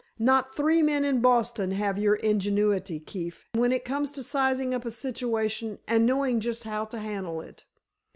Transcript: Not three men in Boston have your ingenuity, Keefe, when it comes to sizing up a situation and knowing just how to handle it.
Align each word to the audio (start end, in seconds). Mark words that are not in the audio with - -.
Not 0.17 0.55
three 0.55 0.81
men 0.81 1.05
in 1.05 1.21
Boston 1.21 1.73
have 1.73 1.99
your 1.99 2.15
ingenuity, 2.15 2.99
Keefe, 2.99 3.47
when 3.53 3.71
it 3.71 3.85
comes 3.85 4.09
to 4.13 4.23
sizing 4.23 4.73
up 4.73 4.83
a 4.83 4.89
situation 4.89 5.77
and 5.87 6.07
knowing 6.07 6.39
just 6.39 6.63
how 6.63 6.85
to 6.85 6.97
handle 6.97 7.39
it. 7.39 7.65